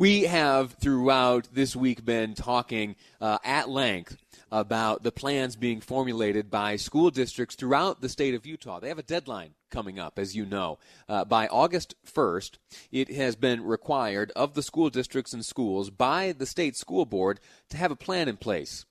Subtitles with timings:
[0.00, 4.16] We have throughout this week been talking uh, at length
[4.50, 8.80] about the plans being formulated by school districts throughout the state of Utah.
[8.80, 10.78] They have a deadline coming up, as you know.
[11.06, 12.52] Uh, by August 1st,
[12.90, 17.38] it has been required of the school districts and schools by the state school board
[17.68, 18.86] to have a plan in place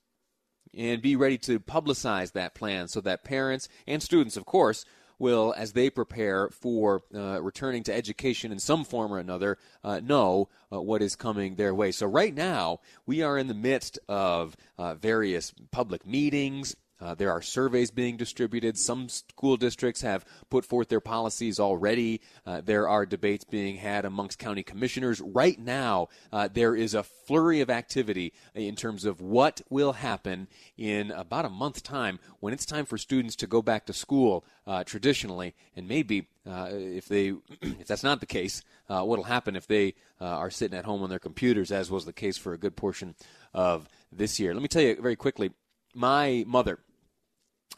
[0.77, 4.85] and be ready to publicize that plan so that parents and students, of course,
[5.19, 9.99] will, as they prepare for uh, returning to education in some form or another, uh,
[9.99, 11.91] know uh, what is coming their way.
[11.91, 17.31] So, right now, we are in the midst of uh, various public meetings, uh, there
[17.31, 18.77] are surveys being distributed.
[18.77, 22.21] Some school districts have put forth their policies already.
[22.45, 25.21] Uh, there are debates being had amongst county commissioners.
[25.21, 30.47] Right now, uh, there is a flurry of activity in terms of what will happen
[30.77, 34.45] in about a month's time when it's time for students to go back to school
[34.67, 35.55] uh, traditionally.
[35.75, 37.29] And maybe uh, if they,
[37.61, 41.09] if that's not the case, uh, what'll happen if they are sitting at home on
[41.09, 43.15] their computers, as was the case for a good portion
[43.53, 44.53] of this year.
[44.53, 45.51] Let me tell you very quickly.
[45.95, 46.79] My mother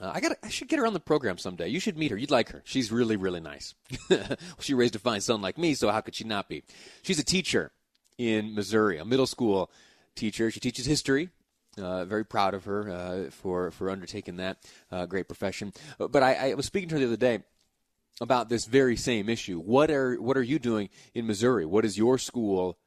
[0.02, 0.36] uh, I got.
[0.42, 1.68] I should get her on the program someday.
[1.68, 2.18] You should meet her.
[2.18, 2.64] You'd like her.
[2.66, 3.76] She's really, really nice.
[4.60, 6.64] she raised a fine son like me, so how could she not be?
[7.04, 7.72] She's a teacher
[8.18, 9.70] in Missouri, a middle school
[10.16, 10.50] teacher.
[10.50, 11.30] She teaches history.
[11.78, 14.58] Uh, very proud of her uh, for for undertaking that
[14.92, 15.72] uh, great profession.
[16.00, 17.44] Uh, but I, I was speaking to her the other day
[18.20, 19.60] about this very same issue.
[19.60, 21.66] What are what are you doing in Missouri?
[21.66, 22.78] What is your school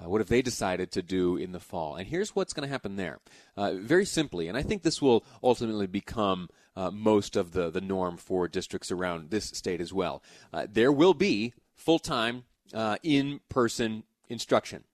[0.00, 1.96] uh, what have they decided to do in the fall?
[1.96, 3.18] And here's what's going to happen there.
[3.56, 7.80] Uh, very simply, and I think this will ultimately become uh, most of the, the
[7.80, 10.22] norm for districts around this state as well.
[10.52, 14.84] Uh, there will be full time, uh, in person instruction.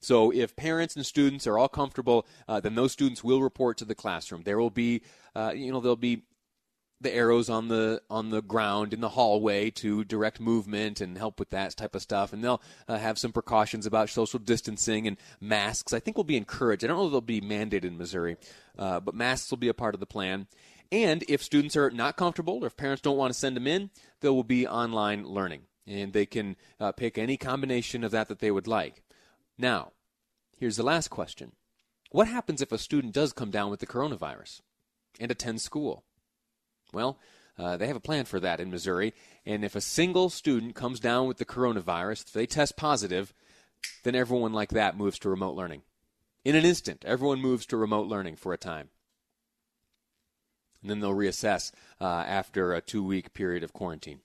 [0.00, 3.84] So if parents and students are all comfortable, uh, then those students will report to
[3.84, 4.42] the classroom.
[4.44, 5.02] There will be,
[5.54, 6.22] you know, there'll be
[7.00, 11.38] the arrows on the on the ground in the hallway to direct movement and help
[11.38, 12.32] with that type of stuff.
[12.32, 15.92] And they'll uh, have some precautions about social distancing and masks.
[15.92, 16.84] I think will be encouraged.
[16.84, 18.36] I don't know if they'll be mandated in Missouri,
[18.78, 20.48] uh, but masks will be a part of the plan.
[20.90, 23.90] And if students are not comfortable or if parents don't want to send them in,
[24.20, 28.38] there will be online learning, and they can uh, pick any combination of that that
[28.38, 29.02] they would like.
[29.58, 29.92] Now,
[30.56, 31.52] here's the last question:
[32.10, 34.62] What happens if a student does come down with the coronavirus
[35.20, 36.04] and attend school?
[36.92, 37.18] Well,
[37.58, 39.14] uh, they have a plan for that in Missouri.
[39.44, 43.34] And if a single student comes down with the coronavirus, if they test positive,
[44.04, 45.82] then everyone like that moves to remote learning.
[46.44, 48.88] In an instant, everyone moves to remote learning for a time.
[50.80, 54.20] And then they'll reassess uh, after a two week period of quarantine.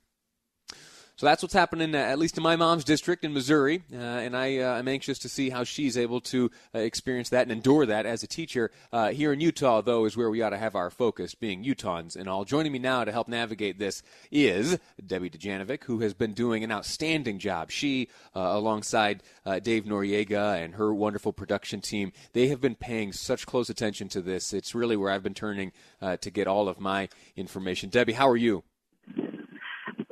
[1.15, 4.35] So that's what's happening, uh, at least in my mom's district in Missouri, uh, and
[4.35, 7.85] I, uh, am anxious to see how she's able to uh, experience that and endure
[7.85, 8.71] that as a teacher.
[8.91, 12.15] Uh, here in Utah, though, is where we ought to have our focus, being Utahns
[12.15, 12.45] and all.
[12.45, 14.01] Joining me now to help navigate this
[14.31, 17.69] is Debbie Dujanovic, who has been doing an outstanding job.
[17.69, 19.21] She, uh, alongside
[19.61, 24.21] Dave Noriega and her wonderful production team, they have been paying such close attention to
[24.21, 24.51] this.
[24.51, 27.91] It's really where I've been turning to get all of my information.
[27.91, 28.63] Debbie, how are you?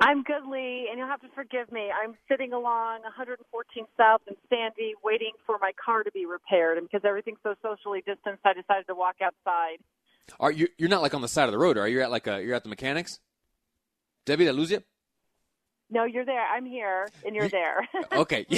[0.02, 1.88] I'm good, Lee, and you'll have to forgive me.
[1.90, 6.76] I'm sitting along 114 South in Sandy waiting for my car to be repaired.
[6.76, 9.78] And because everything's so socially distanced, I decided to walk outside.
[10.40, 10.66] Are you?
[10.76, 11.94] You're not like on the side of the road, are you?
[11.94, 13.20] You're at like a, you're at the mechanics.
[14.26, 14.82] Debbie, did I lose you?
[15.88, 16.46] No, you're there.
[16.48, 17.88] I'm here, and you're there.
[18.12, 18.46] Okay.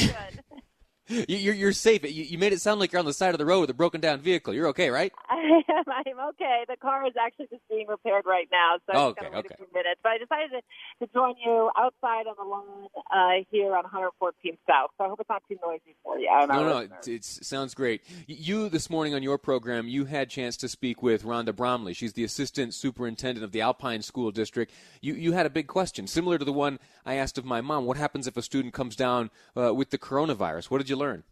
[1.28, 2.02] You're, you're safe.
[2.02, 3.74] You, you made it sound like you're on the side of the road with a
[3.74, 4.54] broken down vehicle.
[4.54, 5.12] You're okay, right?
[5.44, 5.84] I am.
[5.88, 6.64] I'm okay.
[6.68, 9.38] The car is actually just being repaired right now, so oh, okay, okay.
[9.38, 10.00] a few minutes.
[10.02, 14.58] But I decided to, to join you outside on the lawn uh, here on 114th
[14.68, 14.90] South.
[14.96, 16.28] So I hope it's not too noisy for you.
[16.48, 18.02] No, no, it, it sounds great.
[18.26, 21.94] You this morning on your program, you had chance to speak with Rhonda Bromley.
[21.94, 24.72] She's the assistant superintendent of the Alpine School District.
[25.00, 27.84] You you had a big question, similar to the one I asked of my mom.
[27.84, 30.70] What happens if a student comes down uh, with the coronavirus?
[30.70, 31.24] What did you learn?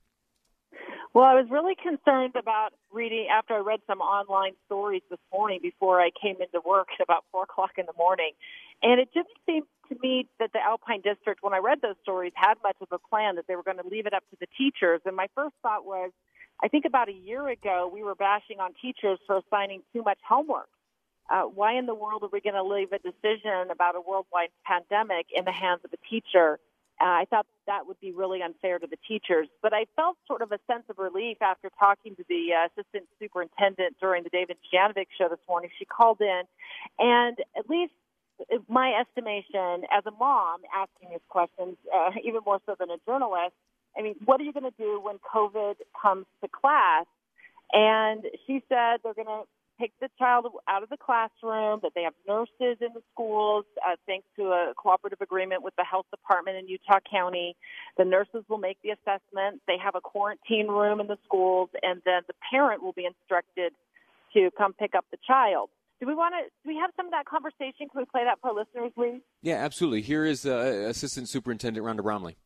[1.15, 5.61] Well, I was really concerned about reading after I read some online stories this morning
[5.61, 8.33] before I came into work at about four o'clock in the morning.
[8.83, 12.33] And it didn't seem to me that the Alpine District, when I read those stories,
[12.35, 14.47] had much of a plan that they were going to leave it up to the
[14.57, 15.03] teachers.
[15.05, 16.13] And my first thought was,
[16.65, 20.19] I think about a year ago, we were bashing on teachers for assigning too much
[20.27, 20.69] homework.
[21.31, 24.49] Uh, why in the world are we going to leave a decision about a worldwide
[24.65, 26.59] pandemic in the hands of a teacher?
[27.03, 30.41] Uh, I thought that would be really unfair to the teachers, but I felt sort
[30.41, 34.57] of a sense of relief after talking to the uh, assistant superintendent during the David
[34.73, 35.71] Janovic show this morning.
[35.81, 36.43] She called in,
[37.01, 37.93] and at least
[38.69, 43.55] my estimation as a mom asking these questions, uh, even more so than a journalist,
[43.99, 47.07] I mean, what are you going to do when COVID comes to class?
[47.73, 49.43] And she said they're going to
[49.81, 53.97] take the child out of the classroom, that they have nurses in the schools, uh,
[54.07, 57.57] thanks to a cooperative agreement with the health department in Utah County.
[57.97, 59.63] The nurses will make the assessment.
[59.67, 63.73] They have a quarantine room in the schools, and then the parent will be instructed
[64.35, 65.71] to come pick up the child.
[66.01, 66.51] Do we want to?
[66.65, 67.89] Do we have some of that conversation?
[67.89, 69.21] Can we play that for our listeners, please?
[69.41, 70.03] Yeah, absolutely.
[70.03, 72.37] Here is uh, Assistant Superintendent Rhonda Bromley.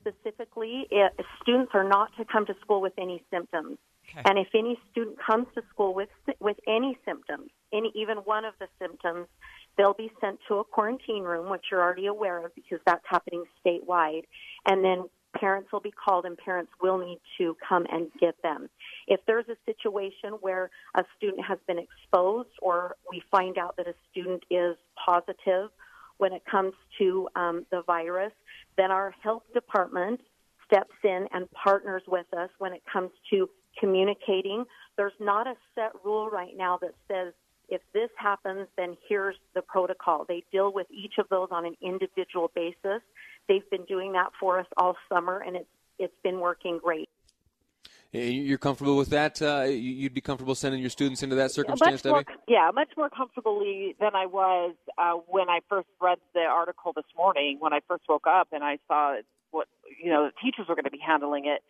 [0.00, 3.78] Specifically, it, students are not to come to school with any symptoms.
[4.12, 4.22] Okay.
[4.28, 6.08] And if any student comes to school with
[6.40, 9.26] with any symptoms, any even one of the symptoms,
[9.76, 13.44] they'll be sent to a quarantine room, which you're already aware of because that's happening
[13.64, 14.24] statewide.
[14.66, 15.04] And then
[15.38, 18.68] parents will be called and parents will need to come and get them.
[19.06, 23.88] If there's a situation where a student has been exposed or we find out that
[23.88, 24.76] a student is
[25.06, 25.70] positive
[26.18, 28.32] when it comes to um, the virus,
[28.76, 30.20] then our health department
[30.66, 33.48] steps in and partners with us when it comes to
[33.78, 34.64] communicating.
[34.96, 37.32] There's not a set rule right now that says
[37.68, 40.26] if this happens, then here's the protocol.
[40.28, 43.00] They deal with each of those on an individual basis.
[43.48, 47.08] They've been doing that for us all summer, and it's it's been working great.
[48.12, 49.40] You're comfortable with that?
[49.40, 52.38] Uh, you'd be comfortable sending your students into that circumstance, much Debbie?
[52.46, 57.06] Yeah, much more comfortably than I was uh, when I first read the article this
[57.16, 57.56] morning.
[57.58, 59.16] When I first woke up and I saw
[59.52, 59.68] what
[60.02, 61.62] you know, the teachers were going to be handling it.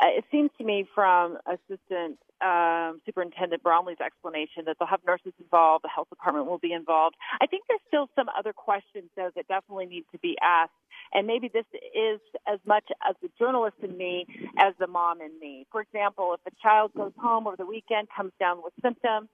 [0.00, 5.32] Uh, it seems to me from Assistant um, Superintendent Bromley's explanation that they'll have nurses
[5.40, 7.16] involved, the health department will be involved.
[7.40, 10.72] I think there's still some other questions, though, that definitely need to be asked.
[11.12, 14.26] And maybe this is as much as the journalist in me
[14.58, 15.66] as the mom in me.
[15.72, 19.28] For example, if a child goes home over the weekend, comes down with symptoms,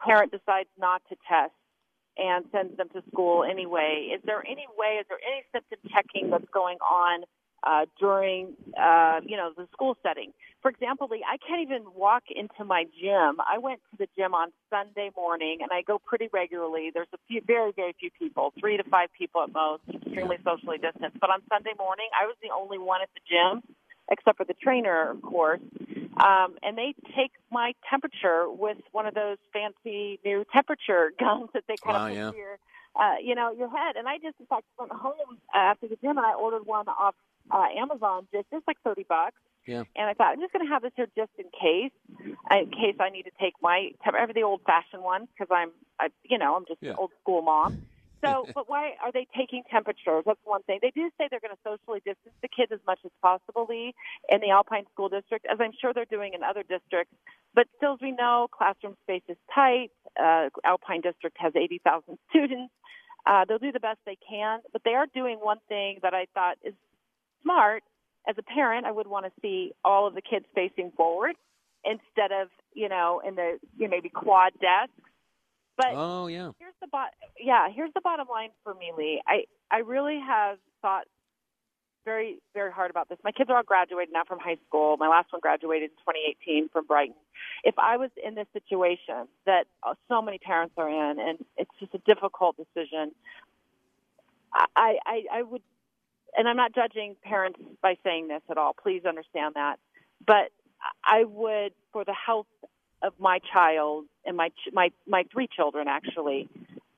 [0.00, 1.52] parent decides not to test
[2.18, 4.10] and sends them to school anyway.
[4.14, 7.24] Is there any way, is there any symptom checking that's going on
[7.64, 10.32] uh, during, uh, you know, the school setting.
[10.62, 13.38] For example, I can't even walk into my gym.
[13.40, 16.90] I went to the gym on Sunday morning, and I go pretty regularly.
[16.92, 20.78] There's a few, very, very few people, three to five people at most, extremely socially
[20.78, 21.18] distanced.
[21.20, 23.62] But on Sunday morning, I was the only one at the gym,
[24.10, 25.60] except for the trainer, of course.
[26.16, 31.64] Um, and they take my temperature with one of those fancy new temperature guns that
[31.68, 32.42] they kind wow, of put yeah.
[32.42, 32.58] your,
[32.96, 33.96] uh, you know, your head.
[33.96, 37.14] And I just, in fact, went home after the gym and I ordered one off
[37.50, 39.36] uh, Amazon just just like thirty bucks.
[39.66, 39.84] Yeah.
[39.94, 41.92] And I thought I'm just going to have this here just in case,
[42.50, 45.70] in case I need to take my have the old fashioned one because I'm
[46.00, 46.94] I, you know I'm just yeah.
[46.96, 47.86] old school mom.
[48.32, 50.22] So, but why are they taking temperatures?
[50.24, 50.78] That's one thing.
[50.80, 53.94] They do say they're going to socially distance the kids as much as possibly
[54.28, 57.14] in the Alpine School District, as I'm sure they're doing in other districts.
[57.52, 59.90] But still, as we know, classroom space is tight.
[60.18, 62.72] Uh, Alpine District has 80,000 students.
[63.26, 66.26] Uh, they'll do the best they can, but they are doing one thing that I
[66.34, 66.74] thought is
[67.42, 67.82] smart,
[68.28, 71.34] as a parent, I would want to see all of the kids facing forward
[71.84, 74.92] instead of you know in the you know, maybe quad desks.
[75.76, 77.10] But oh yeah, here's the bot.
[77.38, 79.22] Yeah, here's the bottom line for me, Lee.
[79.26, 81.04] I I really have thought
[82.04, 83.18] very very hard about this.
[83.24, 84.96] My kids are all graduated now from high school.
[84.98, 87.14] My last one graduated in 2018 from Brighton.
[87.64, 91.70] If I was in this situation that uh, so many parents are in, and it's
[91.80, 93.12] just a difficult decision,
[94.52, 95.62] I I, I would
[96.36, 98.74] and I'm not judging parents by saying this at all.
[98.74, 99.78] Please understand that.
[100.26, 100.50] But
[101.04, 102.46] I would, for the health
[103.02, 106.48] of my child and my my my three children, actually,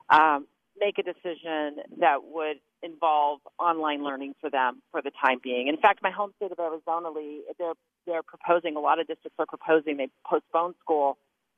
[0.09, 0.47] um,
[0.79, 5.67] make a decision that would involve online learning for them for the time being.
[5.67, 7.73] In fact, my home state of Arizona, Lee, they're
[8.05, 8.75] they're proposing.
[8.75, 11.17] A lot of districts are proposing they postpone school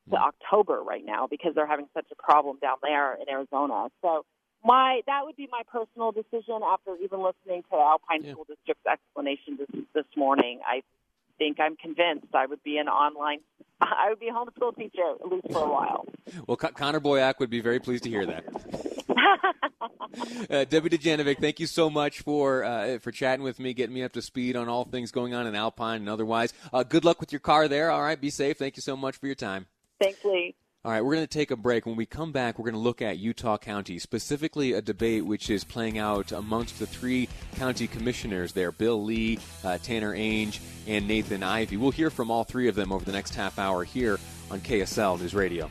[0.09, 3.89] to October right now because they're having such a problem down there in Arizona.
[4.01, 4.25] So
[4.63, 8.31] my that would be my personal decision after even listening to Alpine yeah.
[8.31, 10.59] School District's explanation this this morning.
[10.65, 10.81] I
[11.37, 13.39] think I'm convinced I would be an online
[13.81, 16.05] I would be a homeschool teacher at least for a while.
[16.47, 18.43] well, Connor Boyack would be very pleased to hear that.
[20.49, 24.03] uh, Debbie Dujanovic, thank you so much for uh, for chatting with me, getting me
[24.03, 26.53] up to speed on all things going on in Alpine and otherwise.
[26.73, 27.91] Uh, good luck with your car there.
[27.91, 28.57] All right, be safe.
[28.57, 29.67] Thank you so much for your time.
[29.99, 30.55] Thanks, Lee.
[30.87, 31.85] All right, we're going to take a break.
[31.85, 35.49] When we come back, we're going to look at Utah County, specifically a debate which
[35.49, 37.27] is playing out amongst the three
[37.57, 41.77] county commissioners there Bill Lee, uh, Tanner Ainge, and Nathan Ivie.
[41.77, 44.17] We'll hear from all three of them over the next half hour here
[44.49, 45.69] on KSL News Radio.